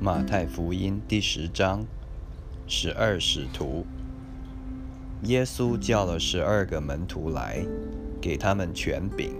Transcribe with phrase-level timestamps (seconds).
[0.00, 1.84] 马太福音第十章，
[2.68, 3.84] 十二使徒。
[5.24, 7.66] 耶稣叫了十二个门徒来，
[8.20, 9.34] 给他们权柄，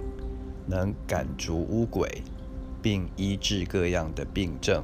[0.67, 2.25] 能赶逐污鬼，
[2.83, 4.83] 并医治各样的病症。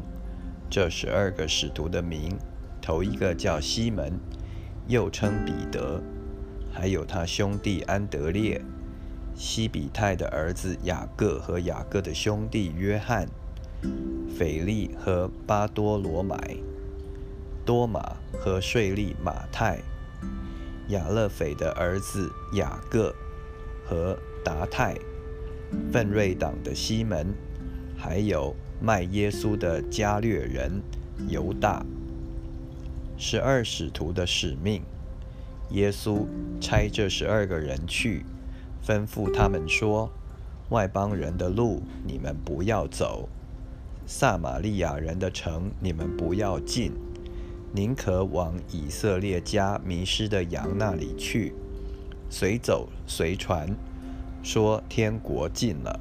[0.71, 2.39] 这十二个使徒的名，
[2.81, 4.13] 头一个叫西门，
[4.87, 6.01] 又称彼得，
[6.73, 8.63] 还有他兄弟安德烈、
[9.35, 13.29] 西比泰的儿子雅各和雅各的兄弟约翰。
[14.37, 16.57] 腓利和巴多罗买，
[17.65, 19.79] 多马和税利马太，
[20.89, 23.15] 亚勒斐的儿子雅各
[23.85, 24.97] 和达泰，
[25.93, 27.35] 奋锐党的西门，
[27.97, 30.83] 还有卖耶稣的加略人
[31.29, 31.85] 犹大。
[33.17, 34.83] 十二使徒的使命，
[35.71, 36.27] 耶稣
[36.61, 38.25] 差这十二个人去，
[38.85, 40.11] 吩咐他们说：
[40.71, 43.29] 外邦人的路，你们不要走。
[44.07, 46.93] 撒玛利亚人的城，你们不要进，
[47.73, 51.55] 宁可往以色列家迷失的羊那里去。
[52.29, 53.75] 随走随传，
[54.43, 56.01] 说天国近了，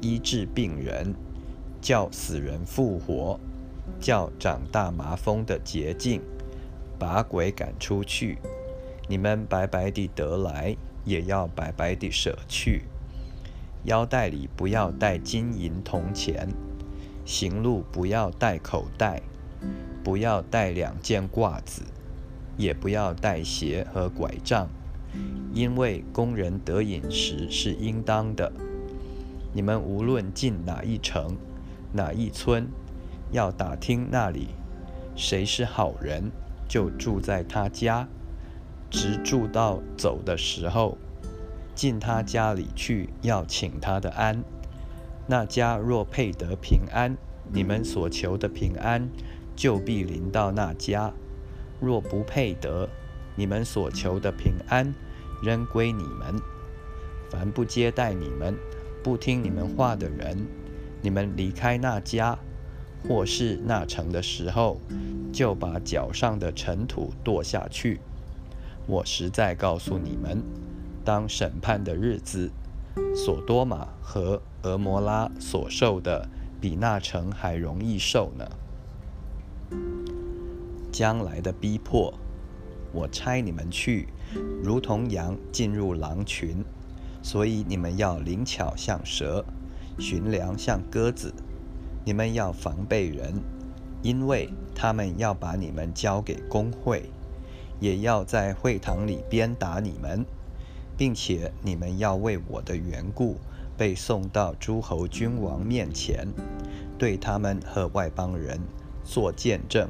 [0.00, 1.14] 医治病人，
[1.80, 3.40] 叫死人复活，
[3.98, 6.20] 叫长大麻风的洁净，
[6.98, 8.36] 把鬼赶出去。
[9.08, 12.82] 你们白白地得来，也要白白地舍去。
[13.84, 16.48] 腰带里不要带金银铜钱。
[17.24, 19.22] 行路不要带口袋，
[20.02, 21.82] 不要带两件褂子，
[22.56, 24.68] 也不要带鞋和拐杖，
[25.54, 28.52] 因为工人得饮食是应当的。
[29.52, 31.36] 你们无论进哪一城、
[31.92, 32.66] 哪一村，
[33.30, 34.48] 要打听那里
[35.14, 36.30] 谁是好人，
[36.66, 38.08] 就住在他家，
[38.90, 40.96] 直住到走的时候，
[41.74, 44.42] 进他家里去，要请他的安。
[45.26, 47.16] 那家若配得平安，
[47.52, 49.08] 你们所求的平安
[49.54, 51.12] 就必临到那家；
[51.80, 52.88] 若不配得，
[53.36, 54.92] 你们所求的平安
[55.42, 56.34] 仍归你们。
[57.30, 58.56] 凡不接待你们、
[59.02, 60.46] 不听你们话的人，
[61.00, 62.38] 你们离开那家
[63.08, 64.80] 或是那城的时候，
[65.32, 68.00] 就把脚上的尘土跺下去。
[68.86, 70.42] 我实在告诉你们，
[71.04, 72.50] 当审判的日子。
[73.16, 76.28] 索多玛和俄摩拉所受的，
[76.60, 78.48] 比那城还容易受呢。
[80.92, 82.14] 将来的逼迫，
[82.92, 84.08] 我差你们去，
[84.62, 86.64] 如同羊进入狼群，
[87.22, 89.44] 所以你们要灵巧像蛇，
[89.98, 91.34] 寻良像鸽子。
[92.04, 93.40] 你们要防备人，
[94.02, 97.10] 因为他们要把你们交给工会，
[97.80, 100.24] 也要在会堂里鞭打你们。
[100.94, 103.38] 并且你们要为我的缘故
[103.82, 106.28] 被送到诸侯君王面前，
[106.96, 108.60] 对他们和外邦人
[109.02, 109.88] 做见证。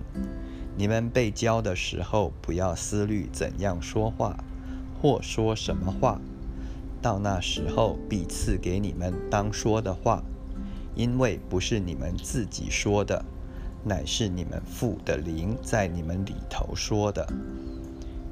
[0.78, 4.42] 你们被教的时候，不要思虑怎样说话，
[4.98, 6.18] 或说什么话。
[7.02, 10.22] 到那时候，必赐给你们当说的话，
[10.94, 13.22] 因为不是你们自己说的，
[13.84, 17.30] 乃是你们父的灵在你们里头说的。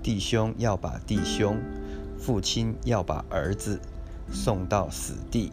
[0.03, 1.59] 弟兄要把弟兄。
[2.19, 3.81] 父亲要把儿子
[4.31, 5.51] 送到死地，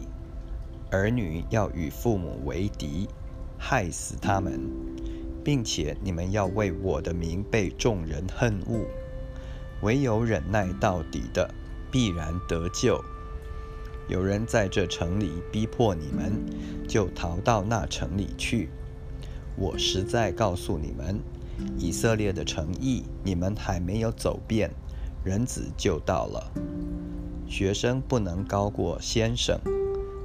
[0.90, 3.08] 儿女要与父母为敌，
[3.58, 4.60] 害死他们，
[5.44, 8.86] 并且你们要为我的名被众人恨恶。
[9.82, 11.52] 唯有忍耐到底的，
[11.90, 13.02] 必然得救。
[14.08, 16.32] 有人在这城里逼迫你们，
[16.88, 18.70] 就逃到那城里去。
[19.56, 21.20] 我实在告诉你们，
[21.76, 24.70] 以色列的诚意，你们还没有走遍。
[25.24, 26.52] 人子就到了。
[27.48, 29.58] 学生不能高过先生，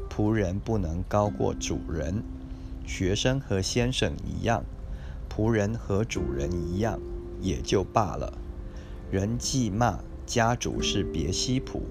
[0.09, 2.21] 仆人不能高过主人。
[2.85, 4.65] 学生和先生一样，
[5.29, 6.99] 仆人和主人一样，
[7.41, 8.33] 也就罢了。
[9.09, 11.81] 人既骂家主是别西卜，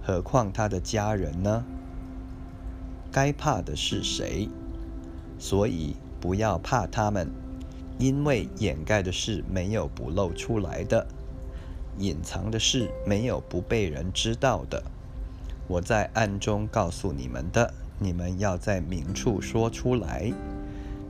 [0.00, 1.64] 何况他的家人呢？
[3.12, 4.48] 该怕的是谁？
[5.38, 7.30] 所以不要怕他们，
[7.98, 11.06] 因为掩盖的事没有不露出来的。
[11.98, 14.82] 隐藏的事没有不被人知道的。
[15.68, 20.32] 我在暗中告诉你们的，你们要在明处说出来；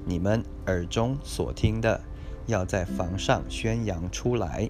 [0.05, 2.01] 你们耳中所听的，
[2.47, 4.69] 要在房上宣扬出来。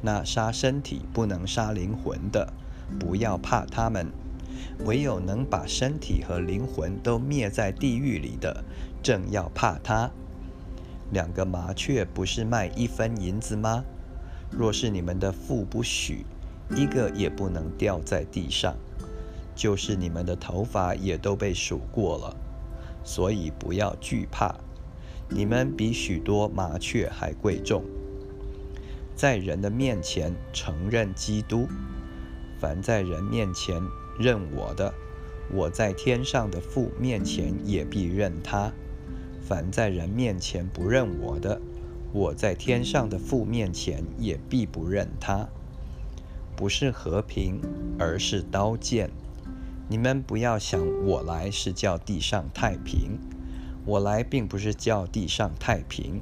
[0.00, 2.52] 那杀身体不能杀灵魂的，
[2.98, 4.06] 不要怕他们；
[4.84, 8.64] 唯有能把身体和灵魂都灭在地狱里的，
[9.02, 10.10] 正要怕他。
[11.10, 13.84] 两个麻雀不是卖一分银子吗？
[14.56, 16.26] 若是你们的父不许，
[16.76, 18.74] 一个也不能掉在地上；
[19.54, 22.36] 就是你们的头发也都被数过了，
[23.02, 24.54] 所以不要惧怕。
[25.28, 27.82] 你们比许多麻雀还贵重。
[29.16, 31.66] 在人的面前承认基督，
[32.60, 33.80] 凡在人面前
[34.18, 34.92] 认我的，
[35.50, 38.70] 我在天上的父面前也必认他；
[39.40, 41.60] 凡在人面前不认我的，
[42.12, 45.48] 我在天上的父面前也必不认他。
[46.54, 47.60] 不是和平，
[47.98, 49.10] 而是刀剑。
[49.88, 53.18] 你们不要想我来是叫地上太平，
[53.84, 56.20] 我来并不是叫地上太平，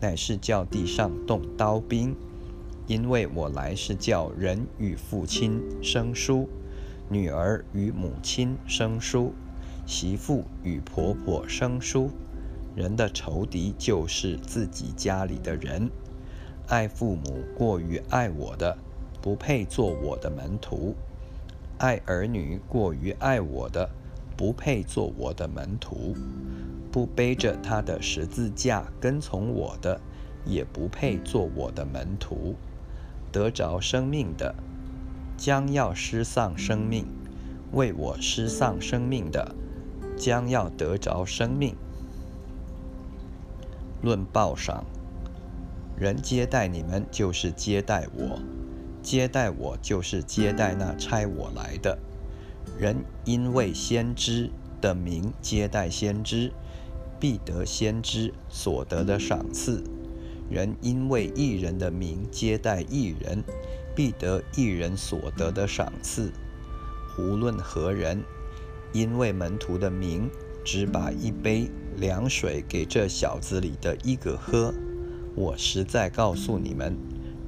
[0.00, 2.16] 乃是叫地上动刀兵。
[2.86, 6.48] 因为我来是叫人与父亲生疏，
[7.08, 9.32] 女儿与母亲生疏，
[9.86, 12.10] 媳妇与婆婆生疏。
[12.76, 15.90] 人的仇敌就是自己家里的人。
[16.68, 18.78] 爱父母过于爱我的。
[19.22, 20.94] 不配做我的门徒，
[21.78, 23.90] 爱儿女过于爱我的，
[24.36, 26.14] 不配做我的门徒；
[26.92, 30.00] 不背着他的十字架跟从我的，
[30.44, 32.54] 也不配做我的门徒。
[33.32, 34.54] 得着生命的，
[35.36, 37.04] 将要失丧生命；
[37.72, 39.56] 为我失丧生命的，
[40.16, 41.74] 将要得着生命。
[44.06, 44.84] 论报赏，
[45.98, 48.38] 人接待你们，就是接待我。
[49.02, 51.98] 接待我，就是接待那差我来的
[52.78, 53.04] 人。
[53.24, 54.48] 因为先知
[54.80, 56.52] 的名接待先知，
[57.18, 59.82] 必得先知所得的赏赐；
[60.48, 63.42] 人因为一人的名接待一人，
[63.96, 66.30] 必得一人所得的赏赐。
[67.18, 68.22] 无论何人，
[68.92, 70.30] 因为门徒的名，
[70.64, 74.72] 只把一杯凉水给这小子里的一个喝，
[75.34, 76.96] 我实在告诉你们。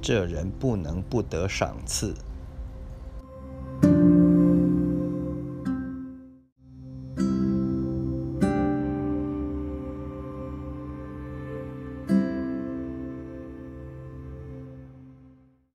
[0.01, 2.13] 这人不能不得赏赐。